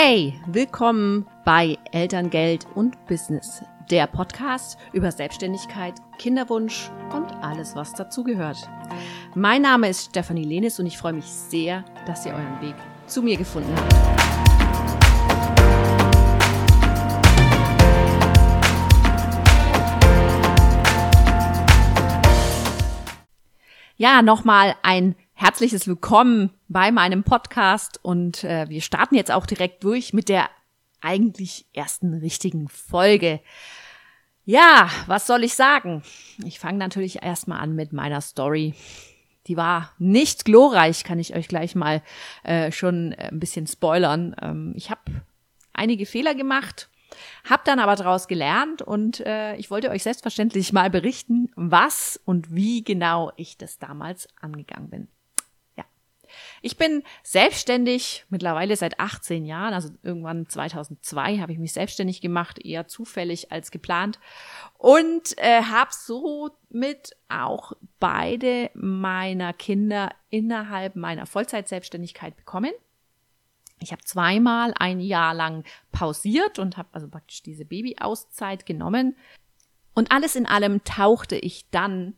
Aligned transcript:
Hey, 0.00 0.32
willkommen 0.46 1.26
bei 1.44 1.76
Elterngeld 1.90 2.68
und 2.76 3.04
Business, 3.08 3.64
der 3.90 4.06
Podcast 4.06 4.78
über 4.92 5.10
Selbstständigkeit, 5.10 5.94
Kinderwunsch 6.18 6.88
und 7.12 7.32
alles, 7.42 7.74
was 7.74 7.94
dazugehört. 7.94 8.58
Mein 9.34 9.62
Name 9.62 9.88
ist 9.88 10.10
Stefanie 10.10 10.44
Lenis 10.44 10.78
und 10.78 10.86
ich 10.86 10.96
freue 10.96 11.14
mich 11.14 11.24
sehr, 11.24 11.84
dass 12.06 12.24
ihr 12.24 12.32
euren 12.32 12.60
Weg 12.62 12.76
zu 13.08 13.22
mir 13.22 13.36
gefunden 13.36 13.74
habt. 13.74 13.92
Ja, 23.96 24.22
nochmal 24.22 24.76
ein 24.84 25.16
herzliches 25.40 25.86
Willkommen 25.86 26.50
bei 26.66 26.90
meinem 26.90 27.22
Podcast 27.22 28.00
und 28.02 28.42
äh, 28.42 28.68
wir 28.68 28.80
starten 28.80 29.14
jetzt 29.14 29.30
auch 29.30 29.46
direkt 29.46 29.84
durch 29.84 30.12
mit 30.12 30.28
der 30.28 30.50
eigentlich 31.00 31.64
ersten 31.72 32.12
richtigen 32.12 32.68
Folge. 32.68 33.38
Ja, 34.44 34.90
was 35.06 35.28
soll 35.28 35.44
ich 35.44 35.54
sagen? 35.54 36.02
Ich 36.44 36.58
fange 36.58 36.78
natürlich 36.78 37.22
erstmal 37.22 37.60
an 37.60 37.76
mit 37.76 37.92
meiner 37.92 38.20
Story. 38.20 38.74
Die 39.46 39.56
war 39.56 39.92
nicht 39.98 40.44
glorreich, 40.44 41.04
kann 41.04 41.20
ich 41.20 41.36
euch 41.36 41.46
gleich 41.46 41.76
mal 41.76 42.02
äh, 42.42 42.72
schon 42.72 43.14
ein 43.14 43.38
bisschen 43.38 43.68
spoilern. 43.68 44.34
Ähm, 44.42 44.72
ich 44.76 44.90
habe 44.90 45.02
einige 45.72 46.04
Fehler 46.04 46.34
gemacht 46.34 46.90
hab 47.48 47.64
dann 47.64 47.78
aber 47.78 47.96
daraus 47.96 48.28
gelernt 48.28 48.82
und 48.82 49.20
äh, 49.20 49.56
ich 49.56 49.70
wollte 49.70 49.88
euch 49.88 50.02
selbstverständlich 50.02 50.74
mal 50.74 50.90
berichten, 50.90 51.50
was 51.56 52.20
und 52.26 52.54
wie 52.54 52.84
genau 52.84 53.32
ich 53.36 53.56
das 53.56 53.78
damals 53.78 54.28
angegangen 54.42 54.90
bin. 54.90 55.08
Ich 56.62 56.76
bin 56.76 57.02
selbstständig 57.22 58.24
mittlerweile 58.28 58.76
seit 58.76 58.98
18 59.00 59.44
Jahren, 59.44 59.74
also 59.74 59.90
irgendwann 60.02 60.48
2002 60.48 61.38
habe 61.38 61.52
ich 61.52 61.58
mich 61.58 61.72
selbstständig 61.72 62.20
gemacht, 62.20 62.64
eher 62.64 62.86
zufällig 62.88 63.52
als 63.52 63.70
geplant 63.70 64.18
und 64.76 65.36
äh, 65.38 65.62
habe 65.62 65.90
somit 65.92 67.16
auch 67.28 67.72
beide 68.00 68.70
meiner 68.74 69.52
Kinder 69.52 70.10
innerhalb 70.30 70.96
meiner 70.96 71.26
Vollzeitselbstständigkeit 71.26 72.36
bekommen. 72.36 72.72
Ich 73.80 73.92
habe 73.92 74.02
zweimal 74.04 74.74
ein 74.78 75.00
Jahr 75.00 75.34
lang 75.34 75.64
pausiert 75.92 76.58
und 76.58 76.76
habe 76.76 76.88
also 76.92 77.08
praktisch 77.08 77.42
diese 77.42 77.64
Babyauszeit 77.64 78.66
genommen. 78.66 79.16
Und 79.94 80.10
alles 80.10 80.36
in 80.36 80.46
allem 80.46 80.82
tauchte 80.84 81.36
ich 81.36 81.70
dann 81.70 82.14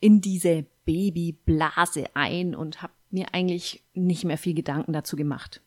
in 0.00 0.20
diese 0.20 0.66
Babyblase 0.84 2.06
ein 2.14 2.54
und 2.54 2.82
habe 2.82 2.92
mir 3.10 3.32
eigentlich 3.32 3.82
nicht 3.94 4.24
mehr 4.24 4.38
viel 4.38 4.54
Gedanken 4.54 4.92
dazu 4.92 5.16
gemacht. 5.16 5.60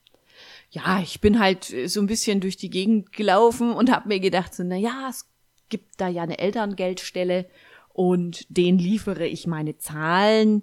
Ja, 0.70 1.00
ich 1.00 1.20
bin 1.20 1.40
halt 1.40 1.64
so 1.86 2.00
ein 2.00 2.06
bisschen 2.06 2.40
durch 2.40 2.56
die 2.56 2.70
Gegend 2.70 3.12
gelaufen 3.12 3.72
und 3.72 3.90
habe 3.90 4.08
mir 4.08 4.20
gedacht, 4.20 4.54
so, 4.54 4.62
na 4.62 4.76
ja, 4.76 5.08
es 5.08 5.28
gibt 5.68 6.00
da 6.00 6.08
ja 6.08 6.22
eine 6.22 6.38
Elterngeldstelle 6.38 7.46
und 7.92 8.46
den 8.48 8.78
liefere 8.78 9.26
ich 9.26 9.46
meine 9.46 9.78
Zahlen 9.78 10.62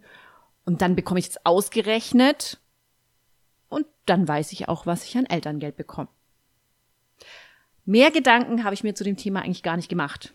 und 0.66 0.82
dann 0.82 0.96
bekomme 0.96 1.20
ich 1.20 1.28
es 1.30 1.46
ausgerechnet 1.46 2.60
und 3.70 3.86
dann 4.06 4.28
weiß 4.28 4.52
ich 4.54 4.68
auch, 4.68 4.86
was 4.86 5.04
ich 5.04 5.18
an 5.18 5.26
Elterngeld 5.26 5.76
bekomme. 5.76 6.10
Mehr 7.86 8.12
Gedanken 8.12 8.64
habe 8.64 8.74
ich 8.74 8.84
mir 8.84 8.96
zu 8.96 9.04
dem 9.04 9.18
Thema 9.18 9.42
eigentlich 9.42 9.64
gar 9.64 9.78
nicht 9.78 9.90
gemacht. 9.90 10.34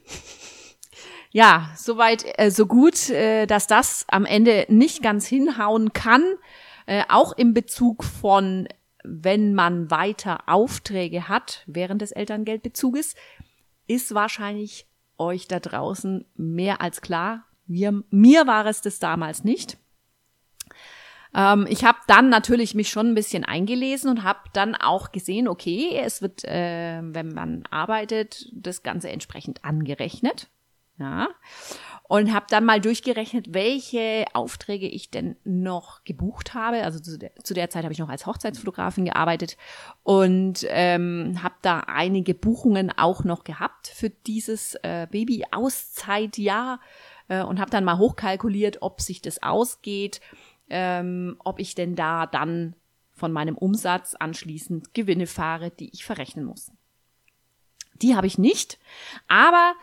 Ja, 1.33 1.71
soweit 1.77 2.25
äh, 2.39 2.51
so 2.51 2.67
gut, 2.67 3.11
äh, 3.11 3.47
dass 3.47 3.67
das 3.67 4.05
am 4.09 4.25
Ende 4.25 4.67
nicht 4.69 5.03
ganz 5.03 5.27
hinhauen 5.27 5.93
kann, 5.93 6.23
äh, 6.87 7.03
auch 7.09 7.33
im 7.33 7.55
Bezug 7.55 8.05
von 8.05 8.69
wenn 9.05 9.55
man 9.55 9.91
weiter 9.91 10.49
Aufträge 10.49 11.29
hat 11.29 11.65
während 11.67 12.03
des 12.03 12.13
Elterngeldbezuges, 12.13 13.15
ist 13.87 14.15
wahrscheinlich 14.15 14.87
euch 15.19 15.49
da 15.49 15.61
draußen 15.61 16.25
mehr 16.37 16.81
als 16.81 17.01
klar. 17.01 17.45
Wir, 17.67 18.03
mir 18.11 18.47
war 18.47 18.67
es 18.67 18.81
das 18.81 18.99
damals 18.99 19.45
nicht. 19.45 19.77
Ähm, 21.35 21.67
ich 21.69 21.85
habe 21.85 21.99
dann 22.07 22.29
natürlich 22.29 22.75
mich 22.75 22.91
schon 22.91 23.09
ein 23.09 23.15
bisschen 23.15 23.45
eingelesen 23.45 24.11
und 24.11 24.23
habe 24.23 24.41
dann 24.53 24.75
auch 24.75 25.13
gesehen, 25.13 25.49
okay, 25.49 25.99
es 26.03 26.23
wird, 26.23 26.45
äh, 26.45 27.01
wenn 27.03 27.29
man 27.29 27.65
arbeitet, 27.71 28.49
das 28.53 28.83
Ganze 28.83 29.11
entsprechend 29.11 29.65
angerechnet. 29.65 30.49
Ja. 31.03 31.29
Und 32.09 32.35
habe 32.35 32.47
dann 32.51 32.65
mal 32.65 32.81
durchgerechnet, 32.81 33.55
welche 33.55 34.27
Aufträge 34.35 34.87
ich 34.87 35.11
denn 35.11 35.37
noch 35.45 36.05
gebucht 36.05 36.53
habe. 36.53 36.83
Also 36.83 37.01
zu 37.01 37.19
der, 37.19 37.35
zu 37.43 37.55
der 37.55 37.71
Zeit 37.71 37.85
habe 37.85 37.93
ich 37.93 37.99
noch 37.99 38.11
als 38.11 38.27
Hochzeitsfotografin 38.27 39.07
gearbeitet 39.07 39.57
und 40.03 40.67
ähm, 40.69 41.39
habe 41.43 41.55
da 41.63 41.81
einige 41.81 42.35
Buchungen 42.35 42.93
auch 42.97 43.25
noch 43.25 43.45
gehabt 43.45 43.89
für 43.89 44.11
dieses 44.11 44.75
äh, 44.83 45.07
Baby-Auszeitjahr 45.11 46.81
äh, 47.29 47.43
und 47.43 47.61
habe 47.61 47.71
dann 47.71 47.85
mal 47.85 47.97
hochkalkuliert, 47.97 48.83
ob 48.83 49.01
sich 49.01 49.23
das 49.23 49.43
ausgeht 49.43 50.21
ähm, 50.73 51.37
ob 51.45 51.61
ich 51.61 51.75
denn 51.75 51.95
da 51.95 52.27
dann 52.27 52.75
von 53.13 53.31
meinem 53.31 53.57
Umsatz 53.57 54.15
anschließend 54.15 54.95
Gewinne 54.95 55.27
fahre, 55.27 55.71
die 55.71 55.91
ich 55.93 56.05
verrechnen 56.05 56.47
muss. 56.47 56.73
Die 58.01 58.17
habe 58.17 58.27
ich 58.27 58.39
nicht, 58.39 58.79
aber 59.29 59.75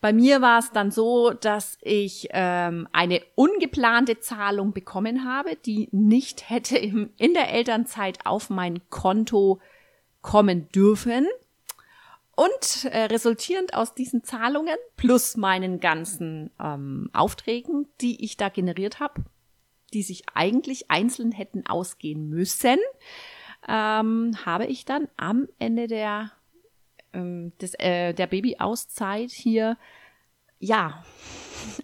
bei 0.00 0.12
mir 0.12 0.40
war 0.40 0.60
es 0.60 0.70
dann 0.70 0.90
so, 0.90 1.30
dass 1.30 1.76
ich 1.82 2.28
ähm, 2.30 2.86
eine 2.92 3.20
ungeplante 3.34 4.20
Zahlung 4.20 4.72
bekommen 4.72 5.24
habe, 5.24 5.56
die 5.56 5.88
nicht 5.90 6.48
hätte 6.48 6.78
im, 6.78 7.10
in 7.16 7.34
der 7.34 7.52
Elternzeit 7.52 8.24
auf 8.24 8.48
mein 8.48 8.80
Konto 8.90 9.60
kommen 10.22 10.68
dürfen. 10.68 11.26
Und 12.36 12.84
äh, 12.84 13.04
resultierend 13.06 13.74
aus 13.74 13.94
diesen 13.94 14.22
Zahlungen 14.22 14.76
plus 14.96 15.36
meinen 15.36 15.80
ganzen 15.80 16.52
ähm, 16.62 17.10
Aufträgen, 17.12 17.88
die 18.00 18.24
ich 18.24 18.36
da 18.36 18.48
generiert 18.48 19.00
habe, 19.00 19.24
die 19.92 20.04
sich 20.04 20.22
eigentlich 20.34 20.88
einzeln 20.88 21.32
hätten 21.32 21.66
ausgehen 21.66 22.28
müssen, 22.28 22.78
ähm, 23.66 24.36
habe 24.46 24.66
ich 24.66 24.84
dann 24.84 25.08
am 25.16 25.48
Ende 25.58 25.88
der, 25.88 26.30
ähm, 27.12 27.52
des, 27.60 27.74
äh, 27.74 28.12
der 28.14 28.26
Babyauszeit 28.26 29.30
hier, 29.30 29.76
ja, 30.58 31.04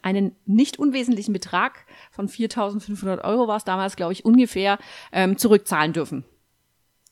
einen 0.02 0.34
nicht 0.46 0.78
unwesentlichen 0.78 1.32
Betrag 1.32 1.86
von 2.10 2.28
4.500 2.28 3.22
Euro 3.22 3.48
war 3.48 3.56
es 3.56 3.64
damals, 3.64 3.96
glaube 3.96 4.12
ich, 4.12 4.24
ungefähr 4.24 4.78
ähm, 5.12 5.38
zurückzahlen 5.38 5.92
dürfen 5.92 6.24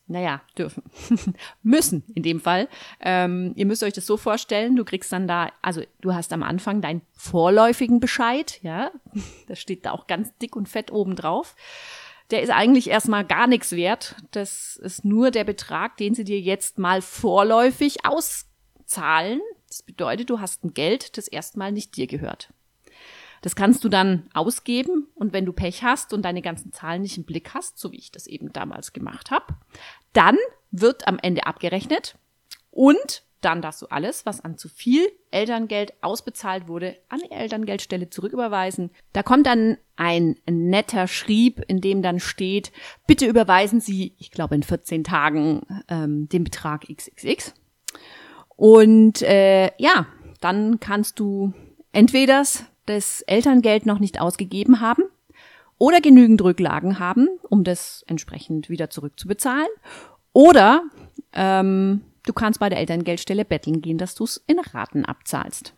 naja, 0.07 0.41
dürfen, 0.57 0.83
müssen 1.63 2.03
in 2.13 2.23
dem 2.23 2.39
Fall. 2.39 2.67
Ähm, 2.99 3.53
ihr 3.55 3.65
müsst 3.65 3.83
euch 3.83 3.93
das 3.93 4.05
so 4.05 4.17
vorstellen, 4.17 4.75
du 4.75 4.83
kriegst 4.83 5.11
dann 5.11 5.27
da, 5.27 5.49
also 5.61 5.81
du 6.01 6.13
hast 6.13 6.33
am 6.33 6.43
Anfang 6.43 6.81
deinen 6.81 7.01
vorläufigen 7.13 7.99
Bescheid, 7.99 8.59
ja, 8.63 8.91
das 9.47 9.59
steht 9.59 9.85
da 9.85 9.91
auch 9.91 10.07
ganz 10.07 10.35
dick 10.37 10.55
und 10.55 10.67
fett 10.67 10.91
oben 10.91 11.15
drauf. 11.15 11.55
Der 12.31 12.41
ist 12.41 12.49
eigentlich 12.49 12.89
erstmal 12.89 13.25
gar 13.25 13.47
nichts 13.47 13.73
wert. 13.73 14.15
Das 14.31 14.77
ist 14.77 15.05
nur 15.05 15.31
der 15.31 15.43
Betrag, 15.43 15.97
den 15.97 16.15
sie 16.15 16.23
dir 16.23 16.39
jetzt 16.39 16.79
mal 16.79 17.01
vorläufig 17.01 18.05
auszahlen. 18.05 19.41
Das 19.67 19.83
bedeutet, 19.83 20.29
du 20.29 20.39
hast 20.39 20.63
ein 20.63 20.73
Geld, 20.73 21.17
das 21.17 21.27
erstmal 21.27 21.71
nicht 21.71 21.95
dir 21.95 22.07
gehört. 22.07 22.49
Das 23.43 23.57
kannst 23.57 23.83
du 23.83 23.89
dann 23.89 24.29
ausgeben 24.33 25.07
und 25.15 25.33
wenn 25.33 25.45
du 25.45 25.51
Pech 25.51 25.83
hast 25.83 26.13
und 26.13 26.21
deine 26.23 26.41
ganzen 26.41 26.71
Zahlen 26.71 27.01
nicht 27.01 27.17
im 27.17 27.25
Blick 27.25 27.53
hast, 27.53 27.77
so 27.77 27.91
wie 27.91 27.97
ich 27.97 28.09
das 28.09 28.25
eben 28.25 28.53
damals 28.53 28.93
gemacht 28.93 29.31
habe, 29.31 29.47
dann 30.13 30.37
wird 30.71 31.07
am 31.09 31.19
Ende 31.19 31.45
abgerechnet 31.45 32.15
und 32.71 33.23
dann 33.45 33.61
darfst 33.61 33.81
du 33.81 33.87
alles, 33.87 34.25
was 34.25 34.41
an 34.41 34.57
zu 34.57 34.69
viel 34.69 35.11
Elterngeld 35.31 35.93
ausbezahlt 36.01 36.67
wurde, 36.67 36.97
an 37.09 37.19
die 37.19 37.31
Elterngeldstelle 37.31 38.09
zurücküberweisen. 38.09 38.91
Da 39.13 39.23
kommt 39.23 39.45
dann 39.45 39.77
ein 39.95 40.35
netter 40.49 41.07
Schrieb, 41.07 41.61
in 41.67 41.81
dem 41.81 42.01
dann 42.01 42.19
steht, 42.19 42.71
bitte 43.07 43.25
überweisen 43.25 43.79
Sie, 43.79 44.13
ich 44.17 44.31
glaube 44.31 44.55
in 44.55 44.63
14 44.63 45.03
Tagen, 45.03 45.61
ähm, 45.89 46.29
den 46.29 46.43
Betrag 46.43 46.85
XXX. 46.87 47.53
Und 48.55 49.21
äh, 49.21 49.71
ja, 49.77 50.07
dann 50.41 50.79
kannst 50.79 51.19
du 51.19 51.53
entweder 51.91 52.43
das 52.85 53.21
Elterngeld 53.21 53.85
noch 53.85 53.99
nicht 53.99 54.19
ausgegeben 54.19 54.81
haben 54.81 55.03
oder 55.77 56.01
genügend 56.01 56.41
Rücklagen 56.41 56.99
haben, 56.99 57.27
um 57.49 57.63
das 57.63 58.03
entsprechend 58.07 58.69
wieder 58.69 58.89
zurückzubezahlen. 58.89 59.67
Oder 60.33 60.83
ähm, 61.33 62.01
du 62.25 62.33
kannst 62.33 62.59
bei 62.59 62.69
der 62.69 62.79
Elterngeldstelle 62.79 63.45
betteln 63.45 63.81
gehen, 63.81 63.97
dass 63.97 64.15
du 64.15 64.23
es 64.23 64.43
in 64.47 64.59
Raten 64.59 65.05
abzahlst. 65.05 65.73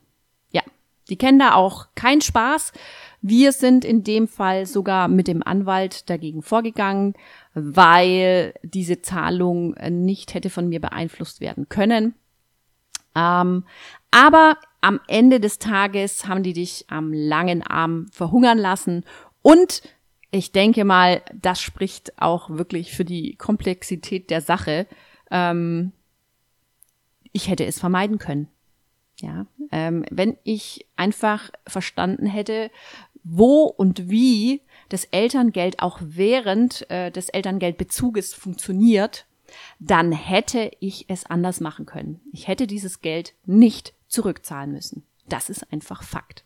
Ja, 0.51 0.62
die 1.09 1.18
kennen 1.18 1.39
da 1.39 1.53
auch 1.53 1.88
keinen 1.95 2.21
Spaß. 2.21 2.71
Wir 3.21 3.51
sind 3.51 3.86
in 3.86 4.03
dem 4.03 4.27
Fall 4.27 4.65
sogar 4.65 5.07
mit 5.07 5.27
dem 5.27 5.44
Anwalt 5.44 6.09
dagegen 6.09 6.42
vorgegangen, 6.42 7.13
weil 7.53 8.53
diese 8.63 9.01
Zahlung 9.01 9.75
nicht 9.89 10.33
hätte 10.33 10.50
von 10.50 10.69
mir 10.69 10.80
beeinflusst 10.80 11.42
werden 11.42 11.68
können. 11.69 12.15
Ähm, 13.15 13.63
aber 14.12 14.57
am 14.81 15.00
Ende 15.07 15.39
des 15.39 15.57
Tages 15.57 16.27
haben 16.27 16.44
die 16.44 16.53
dich 16.53 16.86
am 16.89 17.13
langen 17.13 17.63
Arm 17.63 18.07
verhungern 18.12 18.57
lassen 18.57 19.06
und 19.41 19.81
ich 20.31 20.51
denke 20.51 20.83
mal, 20.83 21.21
das 21.33 21.62
spricht 21.62 22.21
auch 22.21 22.50
wirklich 22.50 22.91
für 22.91 23.06
die 23.06 23.38
Komplexität 23.38 24.30
der 24.30 24.41
Sache. 24.41 24.86
ähm, 25.31 25.94
ich 27.35 27.49
hätte 27.49 27.65
es 27.65 27.79
vermeiden 27.79 28.17
können. 28.17 28.47
Ja, 29.19 29.45
ähm, 29.71 30.05
wenn 30.09 30.37
ich 30.43 30.87
einfach 30.95 31.49
verstanden 31.67 32.25
hätte, 32.25 32.71
wo 33.23 33.63
und 33.63 34.09
wie 34.09 34.61
das 34.89 35.05
Elterngeld 35.05 35.79
auch 35.79 35.99
während 36.01 36.89
äh, 36.89 37.11
des 37.11 37.29
Elterngeldbezuges 37.29 38.33
funktioniert, 38.33 39.25
dann 39.79 40.11
hätte 40.11 40.71
ich 40.79 41.05
es 41.09 41.25
anders 41.25 41.59
machen 41.59 41.85
können. 41.85 42.21
Ich 42.31 42.47
hätte 42.47 42.67
dieses 42.67 43.01
Geld 43.01 43.33
nicht 43.45 43.93
zurückzahlen 44.07 44.71
müssen. 44.71 45.03
Das 45.27 45.49
ist 45.49 45.71
einfach 45.71 46.03
Fakt. 46.03 46.43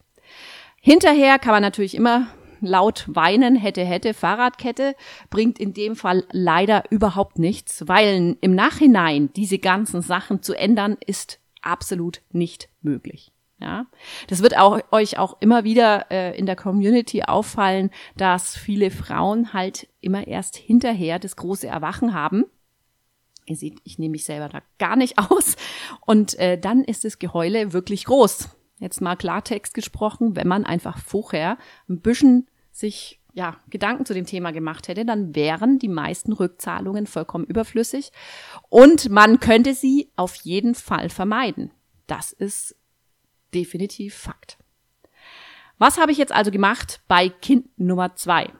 Hinterher 0.81 1.38
kann 1.39 1.51
man 1.51 1.62
natürlich 1.62 1.95
immer 1.95 2.27
laut 2.61 3.06
weinen, 3.07 3.56
hätte, 3.56 3.83
hätte, 3.83 4.13
Fahrradkette, 4.13 4.95
bringt 5.29 5.59
in 5.59 5.73
dem 5.73 5.95
Fall 5.95 6.25
leider 6.31 6.83
überhaupt 6.89 7.39
nichts, 7.39 7.88
weil 7.88 8.38
im 8.41 8.56
Nachhinein 8.56 9.31
diese 9.33 9.59
ganzen 9.59 10.01
Sachen 10.01 10.41
zu 10.41 10.53
ändern, 10.53 10.97
ist 11.06 11.39
absolut 11.61 12.21
nicht 12.31 12.69
möglich. 12.81 13.31
Ja, 13.61 13.88
das 14.27 14.41
wird 14.41 14.57
auch, 14.57 14.79
euch 14.91 15.17
auch 15.17 15.35
immer 15.41 15.65
wieder 15.65 16.09
äh, 16.11 16.38
in 16.38 16.45
der 16.45 16.56
Community 16.56 17.23
auffallen, 17.23 17.89
dass 18.15 18.56
viele 18.56 18.89
Frauen 18.89 19.51
halt 19.51 19.89
immer 20.00 20.27
erst 20.27 20.56
hinterher 20.56 21.19
das 21.19 21.35
große 21.35 21.67
Erwachen 21.67 22.13
haben. 22.13 22.45
Ihr 23.47 23.57
seht, 23.57 23.79
ich 23.83 24.00
nehme 24.00 24.13
mich 24.13 24.23
selber 24.23 24.47
da 24.47 24.61
gar 24.77 24.95
nicht 24.95 25.17
aus. 25.31 25.57
Und 26.06 26.39
äh, 26.39 26.57
dann 26.57 26.85
ist 26.85 27.03
das 27.03 27.19
Geheule 27.19 27.73
wirklich 27.73 28.06
groß. 28.06 28.50
Jetzt 28.80 29.02
mal 29.02 29.16
Klartext 29.16 29.74
gesprochen, 29.74 30.36
wenn 30.36 30.48
man 30.48 30.66
einfach 30.66 30.98
vorher 30.98 31.58
ein 31.88 32.00
bisschen 32.00 32.50
sich 32.72 33.20
ja, 33.34 33.58
Gedanken 33.70 34.06
zu 34.06 34.14
dem 34.14 34.26
Thema 34.26 34.52
gemacht 34.52 34.88
hätte, 34.88 35.06
dann 35.06 35.36
wären 35.36 35.80
die 35.80 35.88
meisten 35.88 36.34
Rückzahlungen 36.34 37.06
vollkommen 37.06 37.46
überflüssig 37.46 38.12
und 38.70 39.10
man 39.10 39.40
könnte 39.40 39.74
sie 39.74 40.12
auf 40.16 40.36
jeden 40.36 40.76
Fall 40.76 41.10
vermeiden. 41.10 41.72
Das 42.08 42.31
ist 42.31 42.76
definitiv 43.54 44.16
Fakt. 44.16 44.58
Was 45.78 45.98
habe 45.98 46.12
ich 46.12 46.18
jetzt 46.18 46.34
also 46.34 46.52
gemacht 46.52 47.02
bei 47.08 47.30
Kind 47.30 47.68
Nummer 47.78 48.16
zwei? 48.16 48.52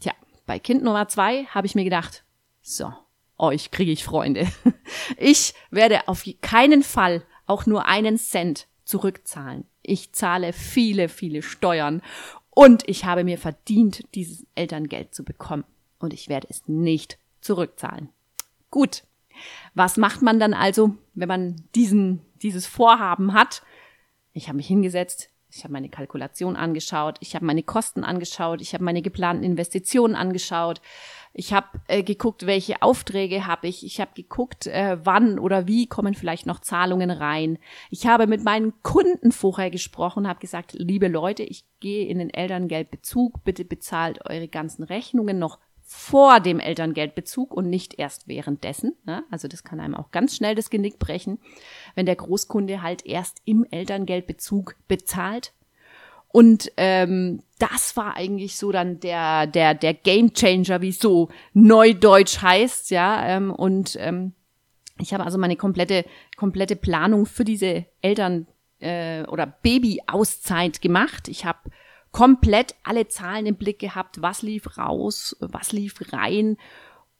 Tja, 0.00 0.12
bei 0.46 0.58
Kind 0.58 0.82
Nummer 0.82 1.08
zwei 1.08 1.44
habe 1.44 1.66
ich 1.66 1.74
mir 1.74 1.84
gedacht, 1.84 2.24
so, 2.60 2.92
euch 3.38 3.70
kriege 3.70 3.92
ich 3.92 4.04
Freunde. 4.04 4.46
Ich 5.16 5.54
werde 5.70 6.06
auf 6.08 6.24
keinen 6.40 6.82
Fall 6.82 7.22
auch 7.46 7.66
nur 7.66 7.86
einen 7.86 8.18
Cent 8.18 8.68
zurückzahlen. 8.88 9.64
Ich 9.82 10.12
zahle 10.12 10.52
viele, 10.52 11.08
viele 11.08 11.42
Steuern 11.42 12.02
und 12.50 12.88
ich 12.88 13.04
habe 13.04 13.22
mir 13.22 13.38
verdient, 13.38 14.02
dieses 14.14 14.46
Elterngeld 14.54 15.14
zu 15.14 15.24
bekommen. 15.24 15.64
Und 16.00 16.12
ich 16.12 16.28
werde 16.28 16.46
es 16.50 16.66
nicht 16.66 17.18
zurückzahlen. 17.40 18.08
Gut. 18.70 19.04
Was 19.74 19.96
macht 19.96 20.22
man 20.22 20.40
dann 20.40 20.54
also, 20.54 20.96
wenn 21.14 21.28
man 21.28 21.62
diesen, 21.74 22.22
dieses 22.42 22.66
Vorhaben 22.66 23.34
hat? 23.34 23.62
Ich 24.32 24.48
habe 24.48 24.56
mich 24.56 24.66
hingesetzt, 24.66 25.30
ich 25.50 25.64
habe 25.64 25.72
meine 25.72 25.88
Kalkulation 25.88 26.56
angeschaut, 26.56 27.16
ich 27.20 27.34
habe 27.34 27.44
meine 27.44 27.62
Kosten 27.62 28.04
angeschaut, 28.04 28.60
ich 28.60 28.74
habe 28.74 28.84
meine 28.84 29.02
geplanten 29.02 29.44
Investitionen 29.44 30.14
angeschaut, 30.14 30.80
ich 31.32 31.52
habe 31.52 31.66
äh, 31.86 32.02
geguckt, 32.02 32.46
welche 32.46 32.82
Aufträge 32.82 33.46
habe 33.46 33.68
ich, 33.68 33.84
ich 33.84 34.00
habe 34.00 34.10
geguckt, 34.14 34.66
äh, 34.66 34.98
wann 35.04 35.38
oder 35.38 35.66
wie 35.66 35.86
kommen 35.86 36.14
vielleicht 36.14 36.46
noch 36.46 36.60
Zahlungen 36.60 37.10
rein. 37.10 37.58
Ich 37.90 38.06
habe 38.06 38.26
mit 38.26 38.44
meinen 38.44 38.72
Kunden 38.82 39.32
vorher 39.32 39.70
gesprochen, 39.70 40.26
habe 40.26 40.40
gesagt, 40.40 40.72
liebe 40.72 41.08
Leute, 41.08 41.44
ich 41.44 41.64
gehe 41.80 42.06
in 42.08 42.18
den 42.18 42.30
Elterngeldbezug, 42.30 43.44
bitte 43.44 43.64
bezahlt 43.64 44.28
eure 44.28 44.48
ganzen 44.48 44.82
Rechnungen 44.82 45.38
noch 45.38 45.58
vor 45.90 46.40
dem 46.40 46.60
Elterngeldbezug 46.60 47.54
und 47.54 47.70
nicht 47.70 47.98
erst 47.98 48.28
währenddessen. 48.28 48.94
Ne? 49.06 49.24
Also 49.30 49.48
das 49.48 49.64
kann 49.64 49.80
einem 49.80 49.94
auch 49.94 50.10
ganz 50.10 50.36
schnell 50.36 50.54
das 50.54 50.68
Genick 50.68 50.98
brechen, 50.98 51.38
wenn 51.94 52.04
der 52.04 52.14
Großkunde 52.14 52.82
halt 52.82 53.06
erst 53.06 53.40
im 53.46 53.64
Elterngeldbezug 53.70 54.76
bezahlt. 54.86 55.54
Und 56.28 56.70
ähm, 56.76 57.42
das 57.58 57.96
war 57.96 58.18
eigentlich 58.18 58.58
so 58.58 58.70
dann 58.70 59.00
der 59.00 59.46
der 59.46 59.72
der 59.72 59.94
Game 59.94 60.34
Changer, 60.34 60.82
wie 60.82 60.90
es 60.90 60.98
so 60.98 61.30
neudeutsch 61.54 62.42
heißt, 62.42 62.90
ja. 62.90 63.26
Ähm, 63.26 63.50
und 63.50 63.96
ähm, 63.98 64.34
ich 65.00 65.14
habe 65.14 65.24
also 65.24 65.38
meine 65.38 65.56
komplette 65.56 66.04
komplette 66.36 66.76
Planung 66.76 67.24
für 67.24 67.44
diese 67.44 67.86
Eltern 68.02 68.46
äh, 68.78 69.22
oder 69.22 69.46
Baby-Auszeit 69.46 70.82
gemacht. 70.82 71.28
Ich 71.28 71.46
habe 71.46 71.70
komplett 72.12 72.74
alle 72.84 73.08
Zahlen 73.08 73.46
im 73.46 73.56
Blick 73.56 73.78
gehabt, 73.78 74.22
was 74.22 74.42
lief 74.42 74.78
raus, 74.78 75.36
was 75.40 75.72
lief 75.72 76.12
rein. 76.12 76.56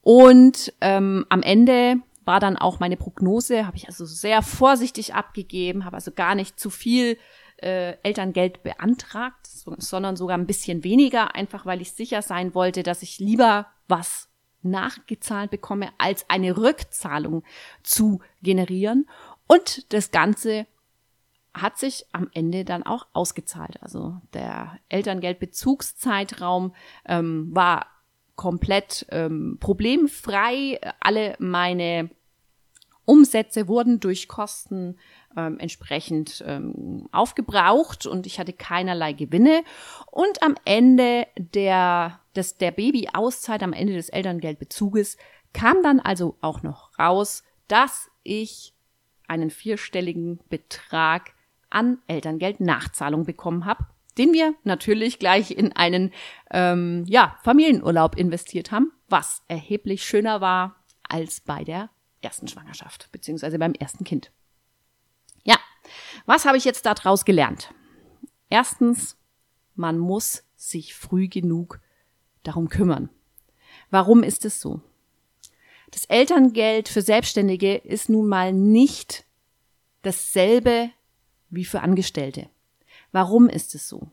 Und 0.01 0.73
ähm, 0.81 1.25
am 1.29 1.41
Ende 1.43 1.97
war 2.25 2.39
dann 2.39 2.57
auch 2.57 2.79
meine 2.79 2.97
Prognose, 2.97 3.65
habe 3.65 3.77
ich 3.77 3.87
also 3.87 4.05
sehr 4.05 4.41
vorsichtig 4.41 5.13
abgegeben, 5.15 5.85
habe 5.85 5.95
also 5.95 6.11
gar 6.11 6.35
nicht 6.35 6.59
zu 6.59 6.69
viel 6.69 7.17
äh, 7.57 7.97
Elterngeld 8.03 8.63
beantragt, 8.63 9.47
so, 9.47 9.75
sondern 9.77 10.15
sogar 10.15 10.37
ein 10.37 10.47
bisschen 10.47 10.83
weniger, 10.83 11.35
einfach 11.35 11.65
weil 11.65 11.81
ich 11.81 11.91
sicher 11.91 12.21
sein 12.21 12.53
wollte, 12.53 12.83
dass 12.83 13.01
ich 13.03 13.19
lieber 13.19 13.67
was 13.87 14.29
nachgezahlt 14.61 15.51
bekomme, 15.51 15.89
als 15.97 16.29
eine 16.29 16.57
Rückzahlung 16.57 17.43
zu 17.83 18.21
generieren. 18.41 19.09
Und 19.47 19.91
das 19.93 20.11
Ganze 20.11 20.67
hat 21.61 21.77
sich 21.77 22.05
am 22.11 22.29
Ende 22.33 22.65
dann 22.65 22.83
auch 22.83 23.07
ausgezahlt. 23.13 23.81
Also 23.81 24.21
der 24.33 24.77
Elterngeldbezugszeitraum 24.89 26.73
ähm, 27.05 27.49
war 27.53 27.87
komplett 28.35 29.05
ähm, 29.09 29.57
problemfrei. 29.59 30.79
Alle 30.99 31.35
meine 31.39 32.09
Umsätze 33.05 33.67
wurden 33.67 33.99
durch 33.99 34.27
Kosten 34.27 34.97
ähm, 35.35 35.57
entsprechend 35.59 36.43
ähm, 36.45 37.09
aufgebraucht 37.11 38.05
und 38.05 38.27
ich 38.27 38.39
hatte 38.39 38.53
keinerlei 38.53 39.13
Gewinne. 39.13 39.63
Und 40.11 40.43
am 40.43 40.55
Ende 40.63 41.25
der, 41.37 42.19
des, 42.35 42.57
der 42.57 42.71
Baby-Auszeit, 42.71 43.63
am 43.63 43.73
Ende 43.73 43.93
des 43.93 44.09
Elterngeldbezuges, 44.09 45.17
kam 45.53 45.81
dann 45.81 45.99
also 45.99 46.37
auch 46.41 46.61
noch 46.61 46.97
raus, 46.99 47.43
dass 47.67 48.09
ich 48.23 48.73
einen 49.27 49.49
vierstelligen 49.49 50.39
Betrag 50.49 51.33
an 51.69 51.99
Elterngeldnachzahlung 52.07 53.25
bekommen 53.25 53.65
habe, 53.65 53.85
den 54.17 54.33
wir 54.33 54.53
natürlich 54.63 55.19
gleich 55.19 55.51
in 55.51 55.73
einen 55.73 56.11
ähm, 56.51 57.05
ja, 57.07 57.37
Familienurlaub 57.43 58.17
investiert 58.17 58.71
haben, 58.71 58.91
was 59.07 59.43
erheblich 59.47 60.03
schöner 60.03 60.41
war 60.41 60.75
als 61.03 61.41
bei 61.41 61.63
der 61.63 61.89
ersten 62.21 62.47
Schwangerschaft, 62.47 63.09
beziehungsweise 63.11 63.59
beim 63.59 63.73
ersten 63.73 64.03
Kind. 64.03 64.31
Ja, 65.43 65.57
was 66.25 66.45
habe 66.45 66.57
ich 66.57 66.65
jetzt 66.65 66.85
daraus 66.85 67.25
gelernt? 67.25 67.73
Erstens, 68.49 69.17
man 69.75 69.97
muss 69.97 70.43
sich 70.55 70.95
früh 70.95 71.27
genug 71.27 71.79
darum 72.43 72.69
kümmern. 72.69 73.09
Warum 73.89 74.23
ist 74.23 74.45
es 74.45 74.59
so? 74.59 74.81
Das 75.91 76.05
Elterngeld 76.05 76.89
für 76.89 77.01
Selbstständige 77.01 77.75
ist 77.75 78.09
nun 78.09 78.27
mal 78.27 78.53
nicht 78.53 79.25
dasselbe 80.01 80.91
wie 81.49 81.65
für 81.65 81.81
Angestellte. 81.81 82.49
Warum 83.11 83.49
ist 83.49 83.75
es 83.75 83.87
so? 83.87 84.07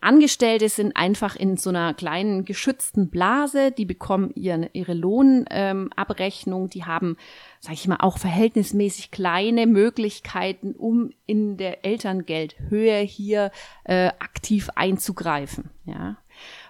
Angestellte 0.00 0.68
sind 0.68 0.96
einfach 0.96 1.36
in 1.36 1.56
so 1.56 1.70
einer 1.70 1.94
kleinen 1.94 2.44
geschützten 2.44 3.08
Blase, 3.08 3.72
die 3.72 3.84
bekommen 3.84 4.30
ihren, 4.34 4.68
ihre 4.72 4.94
Lohnabrechnung, 4.94 6.62
ähm, 6.64 6.70
die 6.70 6.84
haben, 6.84 7.16
sag 7.60 7.74
ich 7.74 7.88
mal, 7.88 7.98
auch 8.00 8.18
verhältnismäßig 8.18 9.10
kleine 9.10 9.66
Möglichkeiten, 9.66 10.74
um 10.74 11.10
in 11.26 11.56
der 11.56 11.84
Elterngeldhöhe 11.84 12.98
hier 13.00 13.50
äh, 13.84 14.08
aktiv 14.18 14.70
einzugreifen. 14.74 15.70
Ja. 15.84 16.18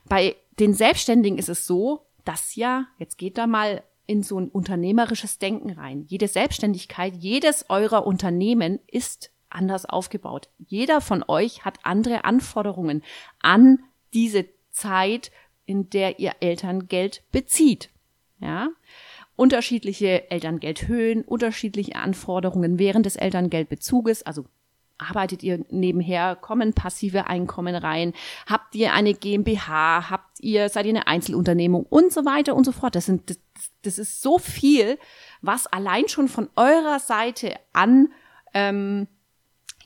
Bei 0.08 0.36
den 0.58 0.74
Selbstständigen 0.74 1.38
ist 1.38 1.48
es 1.48 1.66
so, 1.66 2.06
dass 2.24 2.54
ja, 2.56 2.86
jetzt 2.98 3.18
geht 3.18 3.38
da 3.38 3.46
mal 3.46 3.82
in 4.06 4.22
so 4.22 4.38
ein 4.38 4.48
unternehmerisches 4.48 5.38
Denken 5.38 5.70
rein. 5.70 6.04
Jede 6.06 6.28
Selbstständigkeit, 6.28 7.14
jedes 7.16 7.68
eurer 7.68 8.06
Unternehmen 8.06 8.78
ist 8.86 9.32
anders 9.56 9.86
aufgebaut. 9.86 10.48
Jeder 10.58 11.00
von 11.00 11.24
euch 11.26 11.64
hat 11.64 11.78
andere 11.82 12.24
Anforderungen 12.24 13.02
an 13.40 13.80
diese 14.14 14.46
Zeit, 14.70 15.30
in 15.64 15.90
der 15.90 16.18
ihr 16.18 16.34
Elterngeld 16.40 17.22
bezieht. 17.32 17.90
Ja? 18.40 18.68
Unterschiedliche 19.34 20.30
Elterngeldhöhen, 20.30 21.22
unterschiedliche 21.22 21.96
Anforderungen 21.96 22.78
während 22.78 23.06
des 23.06 23.16
Elterngeldbezuges, 23.16 24.22
also 24.22 24.46
arbeitet 24.98 25.42
ihr 25.42 25.64
nebenher, 25.70 26.36
kommen 26.36 26.72
passive 26.72 27.26
Einkommen 27.26 27.74
rein, 27.74 28.14
habt 28.46 28.74
ihr 28.74 28.94
eine 28.94 29.12
GmbH, 29.12 30.08
habt 30.08 30.40
ihr, 30.40 30.68
seid 30.70 30.86
ihr 30.86 30.94
eine 30.94 31.06
Einzelunternehmung 31.06 31.84
und 31.84 32.12
so 32.12 32.24
weiter 32.24 32.54
und 32.54 32.64
so 32.64 32.72
fort. 32.72 32.94
Das 32.94 33.06
sind, 33.06 33.28
das, 33.28 33.38
das 33.82 33.98
ist 33.98 34.22
so 34.22 34.38
viel, 34.38 34.98
was 35.42 35.66
allein 35.66 36.08
schon 36.08 36.28
von 36.28 36.48
eurer 36.56 36.98
Seite 36.98 37.56
an 37.74 38.08
ähm, 38.54 39.06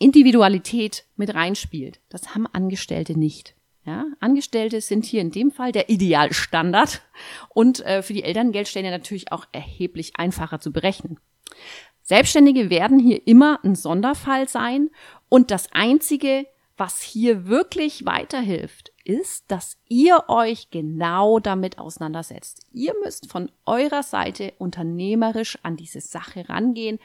Individualität 0.01 1.05
mit 1.17 1.35
reinspielt. 1.35 2.01
Das 2.09 2.35
haben 2.35 2.47
Angestellte 2.47 3.17
nicht. 3.19 3.55
Ja, 3.85 4.07
Angestellte 4.19 4.81
sind 4.81 5.05
hier 5.05 5.21
in 5.21 5.31
dem 5.31 5.51
Fall 5.51 5.73
der 5.73 5.89
Idealstandard 5.89 7.03
und 7.49 7.85
äh, 7.87 8.03
für 8.03 8.13
die 8.13 8.25
Elterngeldstände 8.25 8.91
natürlich 8.91 9.33
auch 9.33 9.47
erheblich 9.53 10.13
einfacher 10.17 10.61
zu 10.61 10.73
berechnen. 10.73 11.19
Selbstständige 12.03 12.71
werden 12.71 12.99
hier 12.99 13.27
immer 13.27 13.61
ein 13.65 13.75
Sonderfall 13.75 14.49
sein 14.49 14.91
und 15.29 15.51
das 15.51 15.73
Einzige, 15.73 16.47
was 16.77 17.01
hier 17.01 17.47
wirklich 17.47 18.05
weiterhilft, 18.05 18.93
ist, 19.05 19.45
dass 19.49 19.79
ihr 19.89 20.25
euch 20.29 20.71
genau 20.71 21.39
damit 21.41 21.79
auseinandersetzt. 21.79 22.67
Ihr 22.73 22.95
müsst 23.03 23.31
von 23.31 23.51
eurer 23.67 24.03
Seite 24.03 24.55
unternehmerisch 24.59 25.59
an 25.63 25.77
diese 25.77 26.01
Sache 26.01 26.49
rangehen 26.49 26.99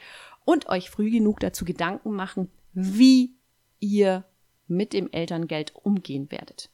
und 0.44 0.68
euch 0.68 0.90
früh 0.90 1.10
genug 1.10 1.40
dazu 1.40 1.64
Gedanken 1.64 2.12
machen, 2.12 2.50
wie 2.76 3.34
ihr 3.80 4.24
mit 4.68 4.92
dem 4.92 5.10
Elterngeld 5.10 5.74
umgehen 5.74 6.30
werdet. 6.30 6.68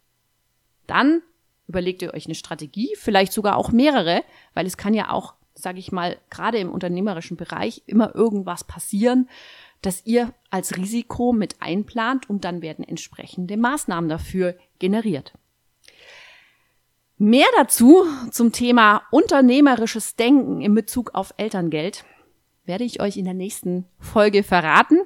Dann 0.89 1.23
überlegt 1.69 2.03
ihr 2.03 2.13
euch 2.13 2.27
eine 2.27 2.35
Strategie, 2.35 2.91
vielleicht 2.97 3.33
sogar 3.33 3.57
auch 3.57 3.71
mehrere, 3.71 4.25
weil 4.53 4.67
es 4.67 4.77
kann 4.77 4.95
ja 4.95 5.11
auch, 5.11 5.35
sage 5.55 5.79
ich 5.79 5.93
mal, 5.93 6.19
gerade 6.29 6.59
im 6.59 6.73
unternehmerischen 6.73 7.37
Bereich 7.37 7.83
immer 7.87 8.15
irgendwas 8.17 8.65
passieren, 8.65 9.29
dass 9.81 10.05
ihr 10.05 10.35
als 10.51 10.77
Risiko 10.77 11.33
mit 11.33 11.63
einplant 11.63 12.29
und 12.29 12.45
dann 12.45 12.63
werden 12.63 12.85
entsprechende 12.85 13.57
Maßnahmen 13.57 14.11
dafür 14.11 14.57
generiert. 14.81 15.33
Mehr 17.17 17.47
dazu 17.57 18.05
zum 18.33 18.51
Thema 18.51 19.03
unternehmerisches 19.13 20.17
Denken 20.17 20.61
in 20.61 20.75
Bezug 20.75 21.15
auf 21.15 21.33
Elterngeld 21.37 22.05
werde 22.65 22.83
ich 22.83 23.01
euch 23.01 23.17
in 23.17 23.25
der 23.25 23.35
nächsten 23.35 23.87
Folge 24.01 24.43
verraten. 24.43 24.99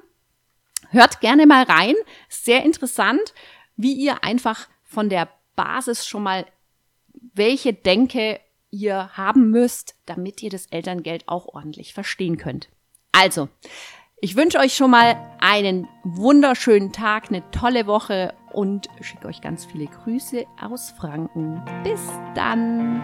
Hört 0.89 1.21
gerne 1.21 1.45
mal 1.45 1.63
rein. 1.63 1.95
Sehr 2.29 2.63
interessant, 2.63 3.33
wie 3.75 3.93
ihr 3.93 4.23
einfach 4.23 4.67
von 4.83 5.09
der 5.09 5.29
Basis 5.55 6.07
schon 6.07 6.23
mal, 6.23 6.45
welche 7.33 7.73
Denke 7.73 8.39
ihr 8.69 9.09
haben 9.15 9.49
müsst, 9.49 9.95
damit 10.05 10.41
ihr 10.43 10.49
das 10.49 10.67
Elterngeld 10.67 11.27
auch 11.27 11.47
ordentlich 11.47 11.93
verstehen 11.93 12.37
könnt. 12.37 12.69
Also, 13.11 13.49
ich 14.19 14.35
wünsche 14.35 14.59
euch 14.59 14.75
schon 14.75 14.91
mal 14.91 15.15
einen 15.39 15.87
wunderschönen 16.03 16.91
Tag, 16.91 17.29
eine 17.29 17.49
tolle 17.51 17.85
Woche 17.85 18.33
und 18.51 18.87
schicke 19.01 19.27
euch 19.27 19.41
ganz 19.41 19.65
viele 19.65 19.85
Grüße 19.85 20.45
aus 20.59 20.91
Franken. 20.91 21.63
Bis 21.83 22.01
dann! 22.33 23.03